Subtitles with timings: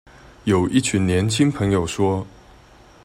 [0.45, 2.25] 有一群年輕朋友說